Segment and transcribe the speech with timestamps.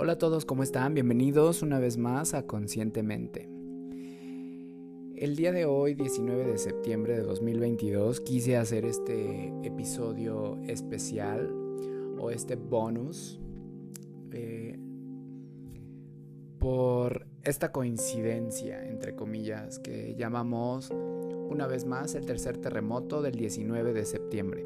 [0.00, 0.94] Hola a todos, ¿cómo están?
[0.94, 3.50] Bienvenidos una vez más a Conscientemente.
[5.16, 11.52] El día de hoy, 19 de septiembre de 2022, quise hacer este episodio especial
[12.16, 13.40] o este bonus
[14.30, 14.78] eh,
[16.60, 23.92] por esta coincidencia, entre comillas, que llamamos una vez más el tercer terremoto del 19
[23.92, 24.64] de septiembre.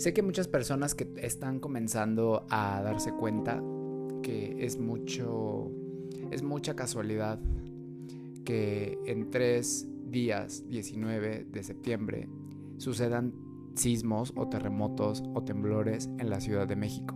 [0.00, 3.62] Sé que muchas personas que están comenzando a darse cuenta
[4.30, 5.70] es mucho,
[6.30, 7.40] es mucha casualidad
[8.44, 12.28] que en tres días, 19 de septiembre,
[12.78, 13.32] sucedan
[13.74, 17.14] sismos o terremotos o temblores en la Ciudad de México.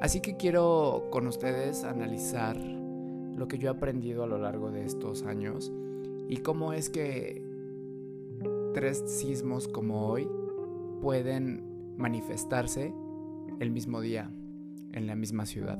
[0.00, 4.84] Así que quiero con ustedes analizar lo que yo he aprendido a lo largo de
[4.84, 5.72] estos años
[6.28, 7.42] y cómo es que
[8.74, 10.28] tres sismos como hoy
[11.00, 12.92] pueden manifestarse
[13.58, 14.30] el mismo día
[14.96, 15.78] en la misma ciudad.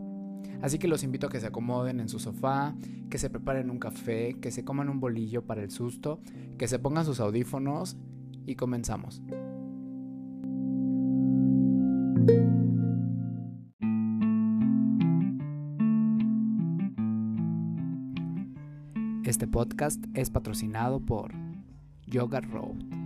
[0.62, 2.74] Así que los invito a que se acomoden en su sofá,
[3.10, 6.20] que se preparen un café, que se coman un bolillo para el susto,
[6.58, 7.96] que se pongan sus audífonos
[8.46, 9.22] y comenzamos.
[19.24, 21.32] Este podcast es patrocinado por
[22.06, 23.05] Yoga Road.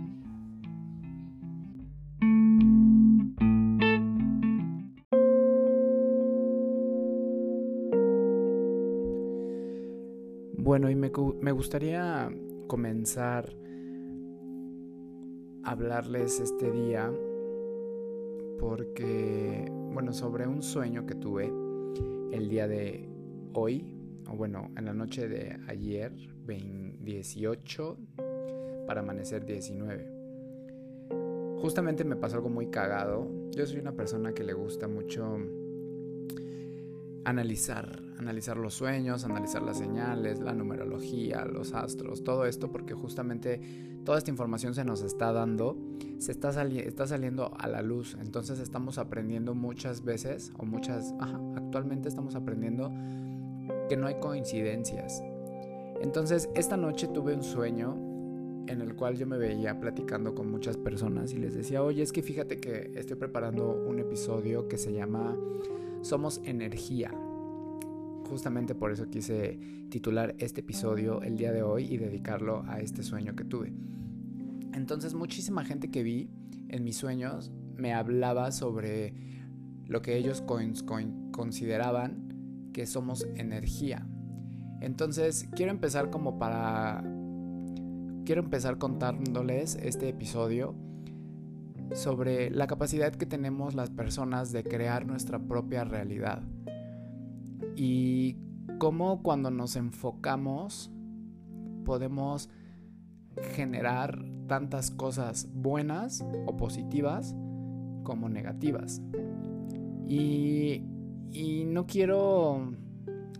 [11.61, 12.27] Gustaría
[12.65, 13.55] comenzar
[15.63, 17.13] a hablarles este día
[18.59, 21.53] porque, bueno, sobre un sueño que tuve
[22.31, 23.07] el día de
[23.53, 23.85] hoy,
[24.27, 26.11] o bueno, en la noche de ayer,
[26.47, 27.97] 18,
[28.87, 30.07] para amanecer 19.
[31.61, 33.27] Justamente me pasó algo muy cagado.
[33.51, 35.37] Yo soy una persona que le gusta mucho
[37.23, 43.59] analizar, analizar los sueños, analizar las señales, la numerología, los astros, todo esto porque justamente
[44.05, 45.77] toda esta información se nos está dando,
[46.19, 51.13] se está, saliendo a la luz, entonces estamos aprendiendo muchas veces o muchas,
[51.55, 52.91] actualmente estamos aprendiendo
[53.89, 55.21] que no hay coincidencias.
[56.01, 57.95] Entonces esta noche tuve un sueño
[58.67, 62.11] en el cual yo me veía platicando con muchas personas y les decía, oye, es
[62.11, 65.35] que fíjate que estoy preparando un episodio que se llama
[66.01, 67.11] somos energía.
[68.31, 69.59] Justamente por eso quise
[69.89, 73.73] titular este episodio el día de hoy y dedicarlo a este sueño que tuve.
[74.73, 76.29] Entonces muchísima gente que vi
[76.69, 79.13] en mis sueños me hablaba sobre
[79.85, 80.41] lo que ellos
[81.33, 84.07] consideraban que somos energía.
[84.79, 87.03] Entonces quiero empezar como para...
[88.23, 90.73] Quiero empezar contándoles este episodio
[91.95, 96.41] sobre la capacidad que tenemos las personas de crear nuestra propia realidad.
[97.75, 98.37] Y
[98.79, 100.91] cómo cuando nos enfocamos
[101.85, 102.49] podemos
[103.53, 107.35] generar tantas cosas buenas o positivas
[108.03, 109.01] como negativas.
[110.07, 110.83] Y,
[111.31, 112.71] y no quiero,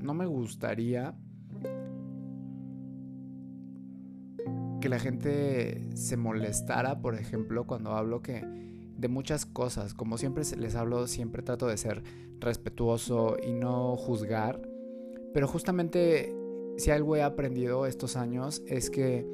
[0.02, 1.16] no me gustaría
[4.80, 8.71] que la gente se molestara, por ejemplo, cuando hablo que
[9.02, 12.04] de muchas cosas, como siempre les hablo, siempre trato de ser
[12.40, 14.62] respetuoso y no juzgar,
[15.34, 16.34] pero justamente
[16.78, 19.26] si algo he aprendido estos años es que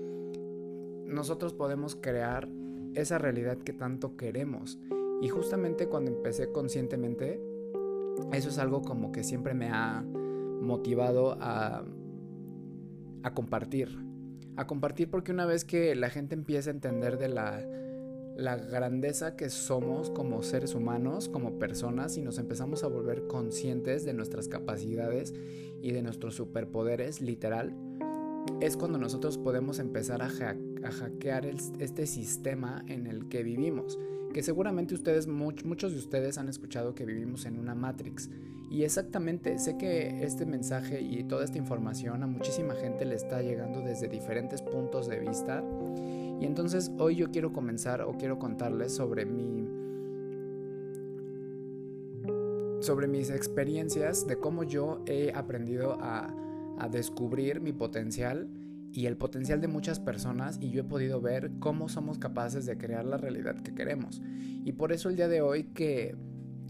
[1.05, 2.47] nosotros podemos crear
[2.95, 4.79] esa realidad que tanto queremos.
[5.21, 7.41] Y justamente cuando empecé conscientemente,
[8.33, 10.03] eso es algo como que siempre me ha
[10.61, 11.83] motivado a,
[13.23, 13.97] a compartir,
[14.55, 17.63] a compartir porque una vez que la gente empieza a entender de la,
[18.37, 24.05] la grandeza que somos como seres humanos, como personas, y nos empezamos a volver conscientes
[24.05, 25.33] de nuestras capacidades
[25.81, 27.73] y de nuestros superpoderes, literal,
[28.61, 33.97] es cuando nosotros podemos empezar a, hackear este sistema en el que vivimos.
[34.33, 38.29] Que seguramente ustedes, muchos de ustedes han escuchado que vivimos en una Matrix
[38.69, 43.41] y exactamente, sé que este mensaje y toda esta información a muchísima gente le está
[43.41, 45.63] llegando desde diferentes puntos de vista.
[46.39, 49.67] Y entonces hoy yo quiero comenzar o quiero contarles sobre mi
[52.79, 56.33] sobre mis experiencias de cómo yo he aprendido a,
[56.77, 58.47] a descubrir mi potencial
[58.93, 62.77] y el potencial de muchas personas y yo he podido ver cómo somos capaces de
[62.77, 64.21] crear la realidad que queremos.
[64.63, 66.15] Y por eso el día de hoy que,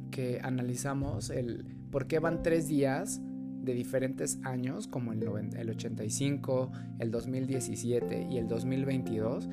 [0.10, 3.22] que analizamos el, ¿Por qué van tres días
[3.68, 9.50] de diferentes años, como el, el 85, el 2017 y el 2022,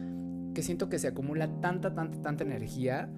[0.54, 3.10] que siento que se acumula tanta, tanta, tanta energía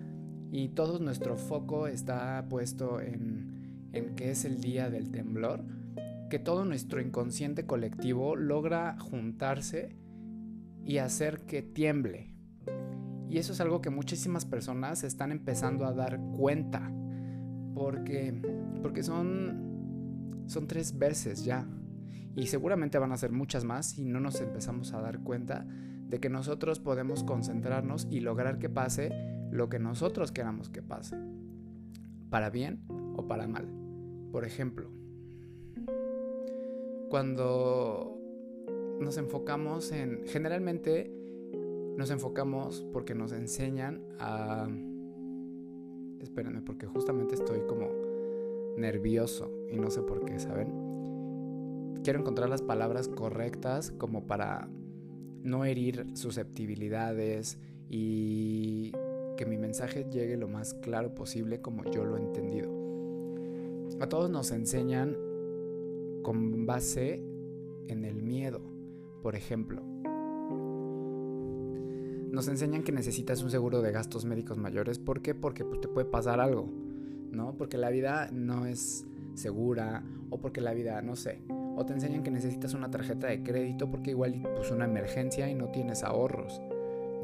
[0.50, 5.64] y todo nuestro foco está puesto en, en que es el día del temblor,
[6.30, 9.96] que todo nuestro inconsciente colectivo logra juntarse
[10.84, 12.32] y hacer que tiemble.
[13.28, 16.90] Y eso es algo que muchísimas personas están empezando a dar cuenta.
[17.74, 18.40] Porque,
[18.82, 19.65] porque son,
[20.46, 21.66] son tres veces ya.
[22.34, 25.66] Y seguramente van a ser muchas más si no nos empezamos a dar cuenta
[26.08, 29.10] de que nosotros podemos concentrarnos y lograr que pase
[29.50, 31.16] lo que nosotros queramos que pase.
[32.30, 32.84] Para bien
[33.16, 33.66] o para mal.
[34.30, 34.90] Por ejemplo,
[37.08, 38.20] cuando
[39.00, 40.26] nos enfocamos en...
[40.26, 41.10] Generalmente
[41.96, 44.68] nos enfocamos porque nos enseñan a...
[46.20, 47.88] Espérenme, porque justamente estoy como
[48.76, 51.96] nervioso y no sé por qué, ¿saben?
[52.02, 54.68] Quiero encontrar las palabras correctas como para
[55.42, 57.58] no herir susceptibilidades
[57.88, 58.92] y
[59.36, 62.70] que mi mensaje llegue lo más claro posible como yo lo he entendido.
[64.00, 65.16] A todos nos enseñan
[66.22, 67.22] con base
[67.88, 68.60] en el miedo,
[69.22, 69.82] por ejemplo.
[72.30, 74.98] Nos enseñan que necesitas un seguro de gastos médicos mayores.
[74.98, 75.34] ¿Por qué?
[75.34, 76.68] Porque pues, te puede pasar algo,
[77.30, 77.56] ¿no?
[77.56, 81.42] Porque la vida no es segura o porque la vida, no sé.
[81.76, 85.54] O te enseñan que necesitas una tarjeta de crédito porque igual pues una emergencia y
[85.54, 86.60] no tienes ahorros,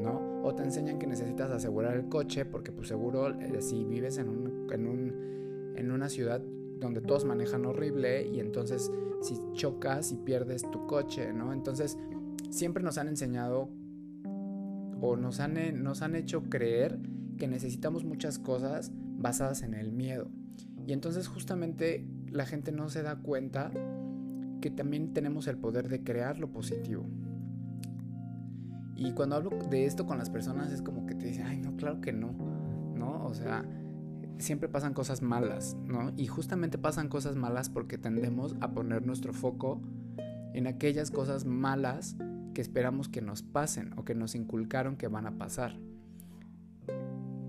[0.00, 0.42] ¿no?
[0.44, 4.28] O te enseñan que necesitas asegurar el coche porque pues seguro eh, si vives en,
[4.28, 6.42] un, en, un, en una ciudad
[6.80, 8.90] donde todos manejan horrible y entonces
[9.22, 11.52] si chocas y pierdes tu coche, ¿no?
[11.52, 11.96] Entonces
[12.50, 13.70] siempre nos han enseñado
[15.00, 16.98] o nos han, nos han hecho creer
[17.38, 20.28] que necesitamos muchas cosas basadas en el miedo.
[20.86, 23.70] Y entonces justamente la gente no se da cuenta
[24.60, 27.04] que también tenemos el poder de crear lo positivo.
[28.96, 31.76] Y cuando hablo de esto con las personas es como que te dicen, ay, no,
[31.76, 32.32] claro que no,
[32.94, 33.24] ¿no?
[33.26, 33.64] O sea,
[34.38, 36.12] siempre pasan cosas malas, ¿no?
[36.16, 39.80] Y justamente pasan cosas malas porque tendemos a poner nuestro foco
[40.54, 42.16] en aquellas cosas malas
[42.54, 45.74] que esperamos que nos pasen o que nos inculcaron que van a pasar.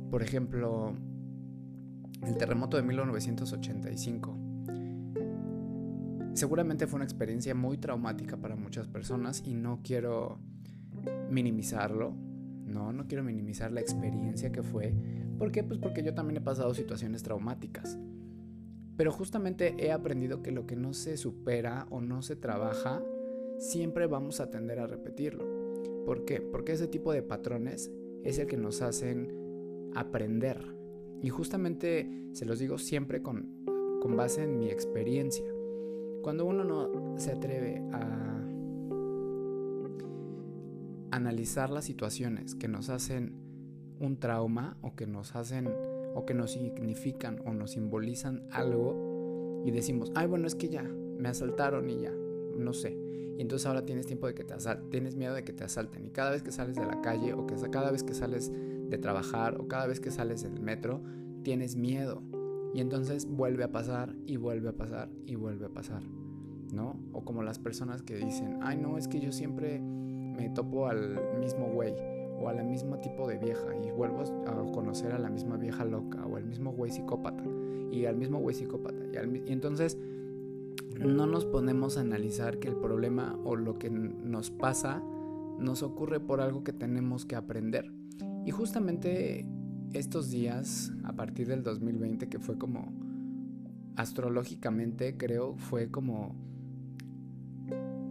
[0.10, 0.94] Por ejemplo,
[2.26, 4.38] el terremoto de 1985.
[6.34, 10.40] Seguramente fue una experiencia muy traumática para muchas personas y no quiero
[11.30, 12.16] minimizarlo,
[12.66, 14.96] no, no quiero minimizar la experiencia que fue,
[15.38, 15.64] ¿Por qué?
[15.64, 17.98] Pues porque yo también he pasado situaciones traumáticas.
[18.96, 23.02] Pero justamente he aprendido que lo que no se supera o no se trabaja,
[23.58, 25.44] siempre vamos a tender a repetirlo.
[26.06, 26.40] ¿Por qué?
[26.40, 27.92] Porque ese tipo de patrones
[28.24, 30.64] es el que nos hacen aprender.
[31.24, 33.66] Y justamente se los digo siempre con,
[34.02, 35.46] con base en mi experiencia.
[36.22, 38.34] Cuando uno no se atreve a
[41.12, 43.34] analizar las situaciones que nos hacen
[44.00, 45.70] un trauma o que nos hacen
[46.16, 50.84] o que nos significan o nos simbolizan algo y decimos, ay, bueno, es que ya,
[50.84, 52.12] me asaltaron y ya,
[52.58, 52.98] no sé.
[53.38, 54.54] Y entonces ahora tienes tiempo de que te
[54.92, 56.06] tienes miedo de que te asalten.
[56.06, 58.52] Y cada vez que sales de la calle o que cada vez que sales
[58.98, 61.02] trabajar o cada vez que sales del metro,
[61.44, 62.22] tienes miedo.
[62.74, 66.04] Y entonces vuelve a pasar y vuelve a pasar y vuelve a pasar.
[66.74, 67.00] ¿No?
[67.12, 71.20] O como las personas que dicen, ay, no, es que yo siempre me topo al
[71.40, 71.94] mismo güey
[72.40, 75.86] o a la misma tipo de vieja y vuelvo a conocer a la misma vieja
[75.86, 77.44] loca o al mismo güey psicópata
[77.92, 79.98] y al mismo güey psicópata y, entonces
[81.00, 85.04] no nos ponemos a analizar que el problema o lo que nos pasa
[85.60, 87.92] nos ocurre por algo que tenemos que aprender
[88.46, 89.46] y justamente
[89.94, 92.92] estos días a partir del 2020 que fue como
[93.96, 96.36] astrológicamente creo fue como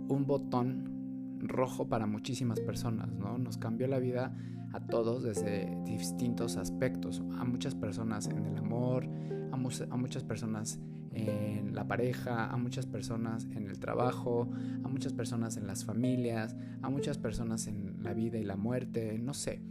[0.09, 3.37] un botón rojo para muchísimas personas, ¿no?
[3.39, 4.37] Nos cambió la vida
[4.73, 9.09] a todos desde distintos aspectos, a muchas personas en el amor,
[9.51, 9.57] a,
[9.97, 10.79] muchas personas
[11.13, 14.49] en la pareja, a muchas personas en el trabajo,
[14.83, 19.19] a muchas personas en las familias, a muchas personas en la vida y la muerte,
[19.19, 19.63] no sé.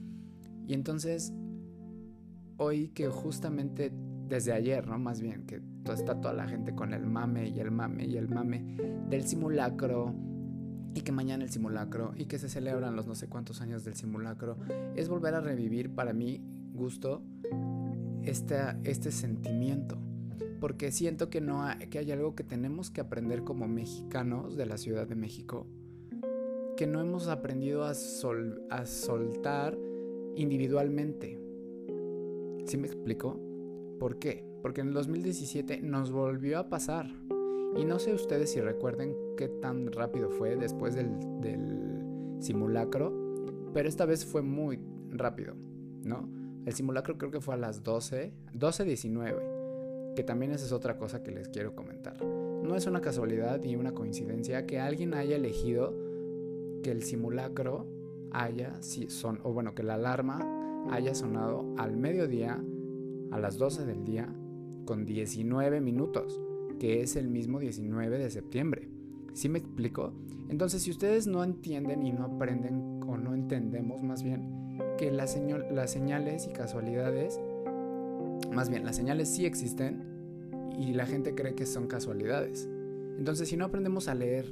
[0.68, 1.34] Y entonces,
[2.58, 3.92] hoy que justamente
[4.28, 4.98] desde ayer, ¿no?
[4.98, 8.30] Más bien, que está toda la gente con el mame y el mame y el
[8.30, 8.78] mame
[9.10, 10.16] del simulacro,
[10.94, 13.96] y que mañana el simulacro y que se celebran los no sé cuántos años del
[13.96, 14.58] simulacro,
[14.96, 16.42] es volver a revivir para mí
[16.74, 17.24] gusto
[18.24, 19.98] este, este sentimiento.
[20.60, 24.66] Porque siento que, no hay, que hay algo que tenemos que aprender como mexicanos de
[24.66, 25.68] la Ciudad de México,
[26.78, 29.78] que no hemos aprendido a, a soltar
[30.36, 31.40] individualmente.
[32.66, 33.40] ¿Sí me explico?
[34.00, 34.46] ¿Por qué?
[34.62, 37.08] Porque en el 2017 nos volvió a pasar.
[37.76, 41.10] Y no sé ustedes si recuerden qué tan rápido fue después del,
[42.40, 43.14] simulacro,
[43.74, 44.80] pero esta vez fue muy
[45.12, 45.54] rápido,
[46.04, 46.28] ¿no?
[46.66, 50.16] El simulacro creo que fue a las 12, 12.19.
[50.16, 52.22] que también esa es otra cosa que les quiero comentar.
[52.24, 55.94] No es una casualidad ni una coincidencia que alguien haya elegido
[56.82, 57.86] que el simulacro
[58.32, 60.40] haya, si son, o bueno, que la alarma
[60.90, 62.64] haya sonado al mediodía,
[63.32, 64.28] a las 12 del día,
[64.86, 66.42] con 19 minutos,
[66.80, 68.90] que es el mismo 19 de septiembre.
[69.34, 70.14] ¿Sí me explico?
[70.50, 75.32] Entonces, si ustedes no entienden y no aprenden, o no entendemos más bien, que las
[75.32, 77.40] señales y casualidades,
[78.52, 80.04] más bien, las señales sí existen
[80.78, 82.68] y la gente cree que son casualidades.
[83.18, 84.52] Entonces, si no aprendemos a leer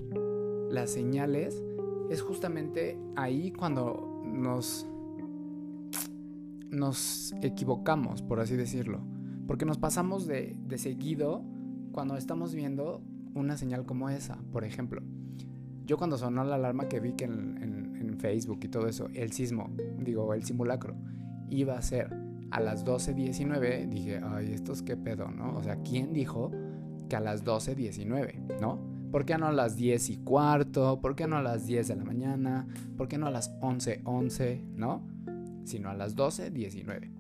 [0.70, 1.62] las señales,
[2.10, 4.88] es justamente ahí cuando nos
[6.72, 9.02] nos equivocamos, por así decirlo.
[9.48, 11.44] Porque nos pasamos de, de seguido
[11.92, 13.02] cuando estamos viendo
[13.34, 15.02] una señal como esa, por ejemplo.
[15.86, 17.90] Yo cuando sonó la alarma que vi que en, en,
[18.20, 20.94] Facebook y todo eso, el sismo, digo, el simulacro,
[21.50, 22.14] iba a ser
[22.52, 25.56] a las 12.19, dije, ay, estos qué pedo, ¿no?
[25.56, 26.52] O sea, ¿quién dijo
[27.08, 28.78] que a las 12.19, ¿no?
[29.12, 31.00] ¿Por qué no a las 10 y cuarto?
[31.02, 32.68] ¿Por qué no a las 10 de la mañana?
[32.96, 35.02] ¿Por qué no a las 11.11, 11, ¿no?
[35.66, 37.12] Sino a las 12.19.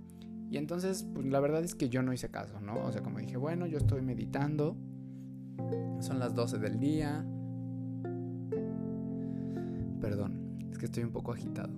[0.51, 2.85] Y entonces, pues la verdad es que yo no hice caso, ¿no?
[2.85, 4.75] O sea, como dije, bueno, yo estoy meditando,
[5.99, 7.25] son las 12 del día.
[10.01, 11.71] Perdón, es que estoy un poco agitado.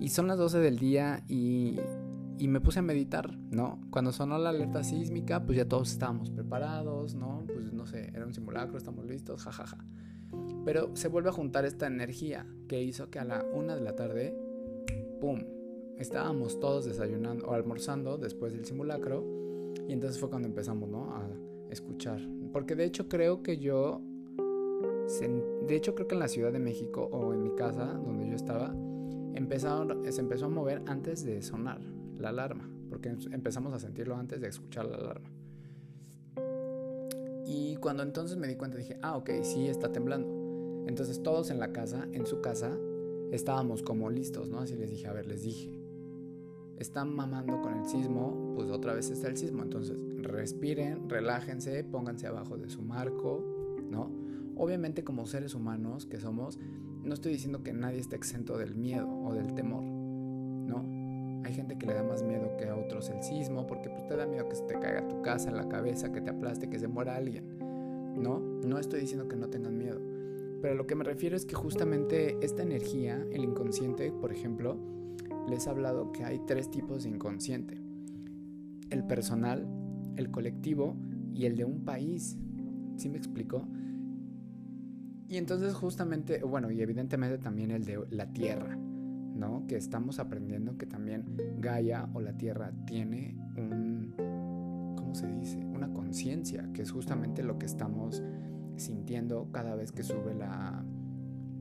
[0.00, 1.78] Y son las 12 del día y,
[2.38, 3.80] y me puse a meditar, ¿no?
[3.90, 7.44] Cuando sonó la alerta sísmica, pues ya todos estábamos preparados, ¿no?
[7.46, 9.84] Pues no sé, era un simulacro, estamos listos, jajaja.
[10.64, 13.94] Pero se vuelve a juntar esta energía que hizo que a la una de la
[13.94, 14.36] tarde,
[15.20, 15.40] ¡pum!
[15.98, 19.24] Estábamos todos desayunando o almorzando después del simulacro
[19.88, 21.14] y entonces fue cuando empezamos, ¿no?
[21.14, 21.28] A
[21.70, 22.20] escuchar
[22.54, 24.00] porque de hecho creo que yo,
[25.66, 28.36] de hecho creo que en la Ciudad de México o en mi casa donde yo
[28.36, 28.72] estaba,
[29.34, 31.80] empezaron, se empezó a mover antes de sonar
[32.18, 35.28] la alarma, porque empezamos a sentirlo antes de escuchar la alarma.
[37.46, 40.84] Y cuando entonces me di cuenta dije, ah, ok, sí está temblando.
[40.86, 42.76] Entonces todos en la casa, en su casa,
[43.32, 44.60] estábamos como listos, ¿no?
[44.60, 45.70] Así les dije, a ver, les dije,
[46.78, 49.62] están mamando con el sismo, pues otra vez está el sismo.
[49.62, 53.44] Entonces, respiren, relájense, pónganse abajo de su marco,
[53.90, 54.10] ¿no?
[54.56, 56.58] Obviamente como seres humanos que somos,
[57.02, 61.03] no estoy diciendo que nadie esté exento del miedo o del temor, ¿no?
[61.54, 64.26] Gente que le da más miedo que a otros el sismo porque pues, te da
[64.26, 66.88] miedo que se te caiga tu casa en la cabeza, que te aplaste, que se
[66.88, 67.58] muera alguien,
[68.16, 68.40] ¿no?
[68.40, 70.00] No estoy diciendo que no tengan miedo,
[70.60, 74.78] pero lo que me refiero es que justamente esta energía, el inconsciente, por ejemplo,
[75.46, 77.80] les he hablado que hay tres tipos de inconsciente.
[78.90, 79.68] El personal,
[80.16, 80.96] el colectivo
[81.34, 82.38] y el de un país.
[82.96, 83.66] ¿Sí me explico?
[85.28, 88.78] Y entonces justamente, bueno, y evidentemente también el de la Tierra,
[89.34, 89.66] ¿no?
[89.66, 94.14] Que estamos aprendiendo que también Gaia o la Tierra tiene un,
[94.96, 95.58] ¿cómo se dice?
[95.64, 98.22] Una conciencia, que es justamente lo que estamos
[98.76, 100.84] sintiendo cada vez que sube la,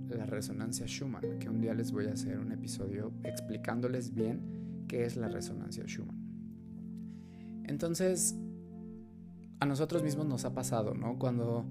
[0.10, 5.06] la resonancia Schumann, que un día les voy a hacer un episodio explicándoles bien qué
[5.06, 6.24] es la resonancia Schumann.
[7.66, 8.36] Entonces,
[9.60, 11.18] a nosotros mismos nos ha pasado, ¿no?
[11.18, 11.66] Cuando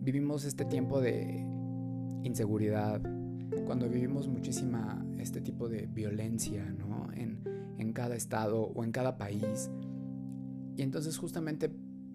[0.00, 1.44] vivimos este tiempo de
[2.22, 3.00] inseguridad,
[3.66, 7.08] cuando vivimos muchísima este tipo de violencia, ¿no?
[7.12, 7.42] En,
[7.78, 9.70] en cada estado o en cada país.
[10.76, 11.70] Y entonces justamente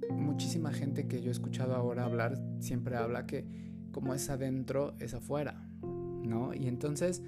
[0.09, 3.45] muchísima gente que yo he escuchado ahora hablar siempre habla que
[3.91, 6.53] como es adentro, es afuera, ¿no?
[6.53, 7.23] Y entonces,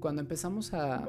[0.00, 1.08] cuando empezamos a,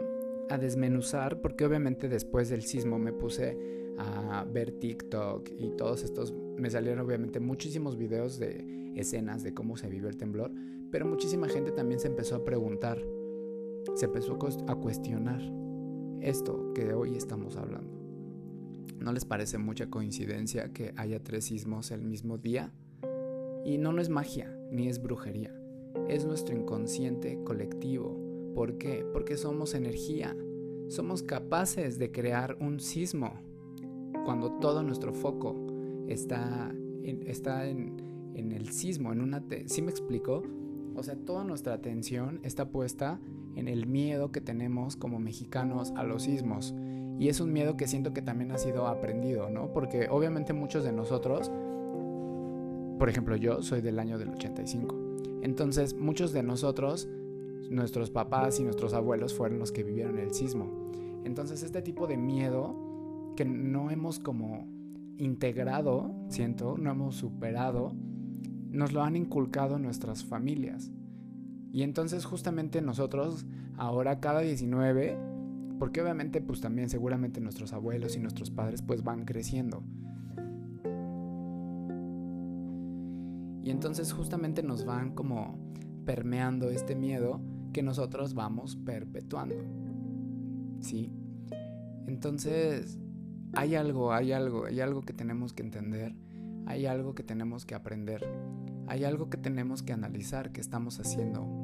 [0.50, 3.58] a desmenuzar, porque obviamente después del sismo me puse
[3.98, 9.78] a ver TikTok y todos estos, me salieron obviamente muchísimos videos de escenas de cómo
[9.78, 10.52] se vive el temblor,
[10.92, 13.00] pero muchísima gente también se empezó a preguntar,
[13.96, 14.38] se empezó
[14.68, 15.42] a cuestionar
[16.22, 17.98] esto que hoy estamos hablando.
[19.00, 22.74] ¿No les parece mucha coincidencia que haya tres sismos el mismo día?
[23.64, 25.54] Y no, no es magia, ni es brujería.
[26.10, 28.20] Es nuestro inconsciente colectivo.
[28.54, 29.06] ¿Por qué?
[29.14, 30.36] Porque somos energía.
[30.90, 33.34] Somos capaces de crear un sismo
[34.26, 35.56] cuando todo nuestro foco
[36.08, 36.70] está
[37.04, 38.02] en, está en,
[38.36, 39.44] el sismo, en una...
[39.68, 40.44] ¿Sí me explico?
[40.96, 43.20] O sea, toda nuestra atención está puesta
[43.56, 46.76] en el miedo que tenemos como mexicanos a los sismos.
[47.18, 49.72] Y es un miedo que siento que también ha sido aprendido, ¿no?
[49.72, 51.50] Porque obviamente muchos de nosotros
[52.98, 54.96] por ejemplo, yo soy del año del 85.
[55.42, 57.10] Entonces, muchos de nosotros,
[57.70, 60.92] nuestros papás y nuestros abuelos fueron los que vivieron el sismo.
[61.26, 64.68] Entonces, este tipo de miedo que no hemos como
[65.18, 67.92] integrado, siento, no hemos superado,
[68.70, 70.92] nos lo han inculcado nuestras familias.
[71.76, 75.20] Y entonces justamente nosotros ahora cada 19,
[75.78, 79.84] porque obviamente pues también seguramente nuestros abuelos y nuestros padres pues van creciendo.
[83.62, 85.60] Y entonces justamente nos van como
[86.06, 87.42] permeando este miedo
[87.74, 89.58] que nosotros vamos perpetuando.
[90.80, 91.12] ¿Sí?
[92.08, 92.98] Entonces,
[93.52, 96.16] hay algo, hay algo, hay algo que tenemos que entender,
[96.68, 98.26] hay algo que tenemos que aprender,
[98.88, 101.55] hay algo que tenemos que analizar que estamos haciendo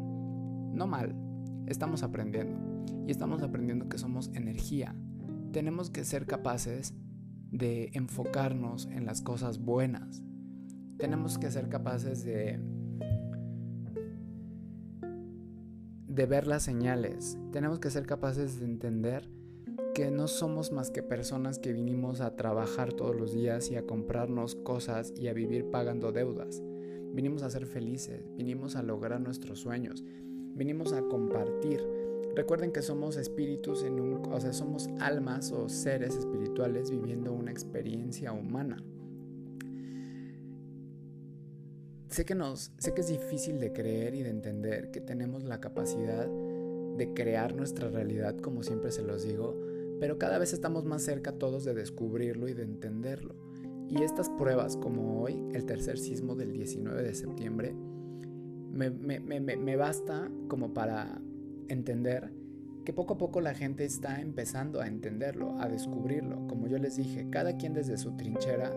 [0.81, 1.15] no mal,
[1.67, 2.57] estamos aprendiendo.
[3.05, 4.95] Y estamos aprendiendo que somos energía.
[5.51, 6.95] Tenemos que ser capaces
[7.51, 10.23] de enfocarnos en las cosas buenas.
[10.97, 12.59] Tenemos que ser capaces de
[16.07, 17.37] de ver las señales.
[17.51, 19.29] Tenemos que ser capaces de entender
[19.93, 23.85] que no somos más que personas que vinimos a trabajar todos los días y a
[23.85, 26.63] comprarnos cosas y a vivir pagando deudas.
[27.13, 30.03] Vinimos a ser felices, vinimos a lograr nuestros sueños,
[30.55, 31.81] vinimos a compartir.
[32.35, 37.51] Recuerden que somos espíritus en un, o sea, somos almas o seres espirituales viviendo una
[37.51, 38.81] experiencia humana.
[42.07, 45.61] Sé que nos, sé que es difícil de creer y de entender que tenemos la
[45.61, 49.57] capacidad de crear nuestra realidad, como siempre se los digo,
[49.99, 53.35] pero cada vez estamos más cerca todos de descubrirlo y de entenderlo.
[53.87, 57.75] Y estas pruebas, como hoy, el tercer sismo del 19 de septiembre,
[58.71, 61.21] me, basta como para
[61.67, 62.31] entender
[62.85, 66.47] que poco a poco la gente está empezando a entenderlo, a descubrirlo.
[66.47, 68.71] Como yo les dije, cada quien desde su trinchera,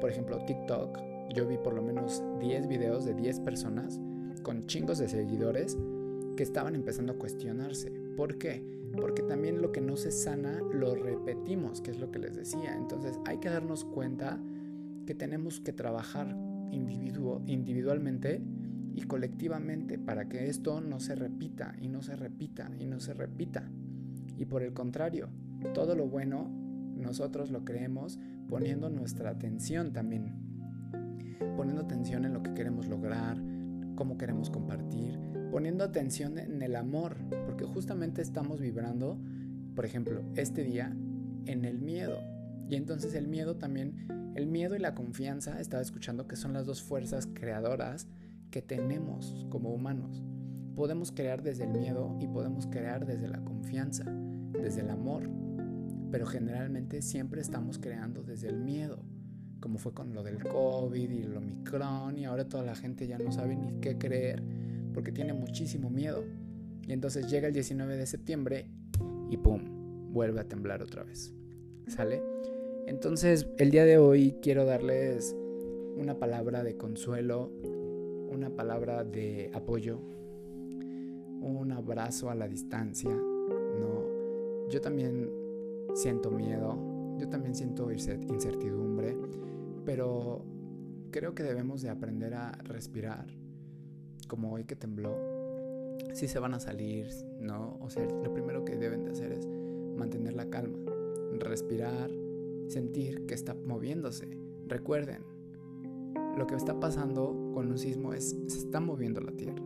[0.00, 0.98] por ejemplo TikTok,
[1.34, 4.00] yo vi por lo menos 10 videos de 10 personas
[4.42, 5.76] con chingos de seguidores
[6.36, 7.90] que estaban empezando a cuestionarse.
[8.16, 8.62] ¿Por qué?
[9.00, 12.76] Porque también lo que no se sana lo repetimos, que es lo que les decía.
[12.76, 14.38] Entonces hay que darnos cuenta
[15.06, 16.36] que tenemos que trabajar
[16.70, 18.42] individualmente
[18.96, 23.12] y colectivamente para que esto no se repita y no se repita y no se
[23.12, 23.70] repita.
[24.38, 25.28] Y por el contrario,
[25.74, 26.50] todo lo bueno
[26.96, 30.32] nosotros lo creemos poniendo nuestra atención también.
[31.56, 33.38] Poniendo atención en lo que queremos lograr,
[33.96, 35.18] cómo queremos compartir,
[35.50, 39.18] poniendo atención en el amor, porque justamente estamos vibrando,
[39.74, 40.96] por ejemplo, este día
[41.44, 42.18] en el miedo.
[42.66, 46.64] Y entonces el miedo también, el miedo y la confianza, estaba escuchando que son las
[46.64, 48.08] dos fuerzas creadoras
[48.50, 50.22] que tenemos como humanos.
[50.74, 54.04] Podemos crear desde el miedo y podemos crear desde la confianza,
[54.52, 55.30] desde el amor,
[56.10, 59.02] pero generalmente siempre estamos creando desde el miedo,
[59.60, 63.18] como fue con lo del COVID y el Omicron y ahora toda la gente ya
[63.18, 64.42] no sabe ni qué creer
[64.92, 66.24] porque tiene muchísimo miedo.
[66.86, 68.70] Y entonces llega el 19 de septiembre
[69.30, 69.60] y ¡pum!
[70.12, 71.34] vuelve a temblar otra vez.
[71.88, 72.22] ¿Sale?
[72.86, 75.36] Entonces el día de hoy quiero darles
[75.96, 77.50] una palabra de consuelo
[78.36, 79.98] una palabra de apoyo,
[81.40, 84.68] un abrazo a la distancia, ¿no?
[84.68, 85.30] Yo también
[85.94, 86.76] siento miedo,
[87.18, 89.16] yo también siento incertidumbre,
[89.86, 90.44] pero
[91.10, 93.26] creo que debemos de aprender a respirar,
[94.28, 95.16] como hoy que tembló.
[96.12, 97.08] Si se van a salir,
[97.40, 97.78] ¿no?
[97.80, 99.46] O sea, lo primero que deben de hacer es
[99.96, 100.78] mantener la calma,
[101.38, 102.10] respirar,
[102.68, 104.28] sentir que está moviéndose.
[104.66, 105.22] Recuerden,
[106.36, 109.62] lo que está pasando con un sismo es, se está moviendo la Tierra.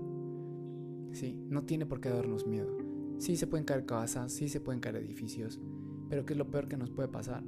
[1.13, 2.77] Sí, no tiene por qué darnos miedo.
[3.19, 5.61] Sí se pueden caer casas, sí se pueden caer edificios,
[6.09, 7.43] pero ¿qué es lo peor que nos puede pasar?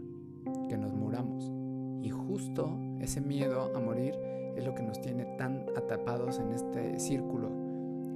[0.69, 1.51] Que nos muramos.
[2.03, 4.15] Y justo ese miedo a morir
[4.57, 7.49] es lo que nos tiene tan atrapados en este círculo,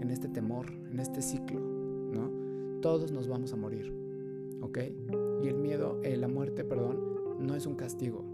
[0.00, 2.80] en este temor, en este ciclo, ¿no?
[2.80, 3.94] Todos nos vamos a morir,
[4.60, 4.78] ¿ok?
[5.42, 6.98] Y el miedo, eh, la muerte, perdón,
[7.38, 8.24] no es un castigo,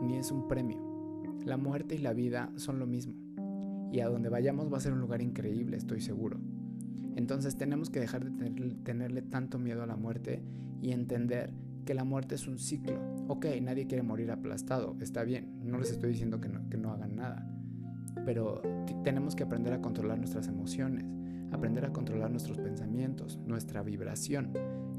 [0.00, 0.83] ni es un premio
[1.44, 3.14] la muerte y la vida son lo mismo.
[3.92, 6.38] Y a donde vayamos va a ser un lugar increíble, estoy seguro.
[7.16, 10.42] Entonces tenemos que dejar de tenerle tanto miedo a la muerte
[10.80, 11.52] y entender
[11.84, 12.98] que la muerte es un ciclo.
[13.28, 16.90] Ok, nadie quiere morir aplastado, está bien, no les estoy diciendo que no, que no
[16.90, 17.46] hagan nada,
[18.24, 18.62] pero
[19.04, 21.04] tenemos que aprender a controlar nuestras emociones,
[21.52, 24.52] aprender a controlar nuestros pensamientos, nuestra vibración,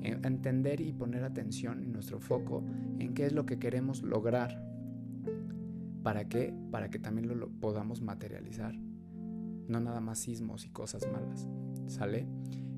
[0.04, 2.64] entender y poner atención en nuestro foco
[3.00, 4.75] en qué es lo que queremos lograr
[6.06, 6.54] ¿Para qué?
[6.70, 8.76] Para que también lo, podamos materializar.
[9.68, 11.48] No nada más sismos y cosas malas.
[11.88, 12.28] ¿Sale?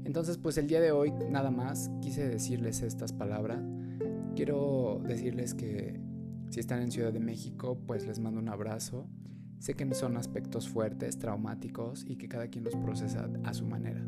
[0.06, 3.62] Entonces, pues el día de hoy nada más quise decirles estas palabras.
[4.34, 6.00] Quiero decirles que
[6.52, 9.10] si están en Ciudad de México, pues les mando un abrazo.
[9.60, 14.08] Sé que son aspectos fuertes, traumáticos y que cada quien los procesa a su manera.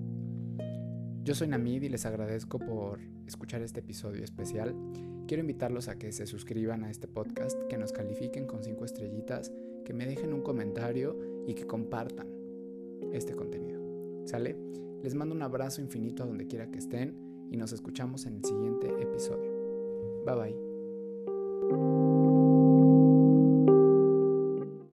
[1.26, 4.74] Yo soy Namid y les agradezco por escuchar este episodio especial.
[5.30, 9.52] Quiero invitarlos a que se suscriban a este podcast, que nos califiquen con 5 estrellitas,
[9.86, 11.15] que me dejen un comentario
[11.46, 12.28] y que compartan
[13.13, 13.80] este contenido.
[14.26, 14.58] ¿Sale?
[15.04, 18.44] Les mando un abrazo infinito a donde quiera que estén y nos escuchamos en el
[18.44, 19.54] siguiente episodio.
[20.26, 22.29] Bye bye.